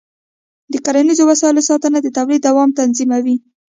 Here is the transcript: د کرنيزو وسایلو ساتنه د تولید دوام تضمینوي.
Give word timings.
د 0.71 0.73
کرنيزو 0.85 1.23
وسایلو 1.31 1.67
ساتنه 1.69 1.97
د 2.01 2.07
تولید 2.17 2.41
دوام 2.47 2.69
تضمینوي. 2.77 3.35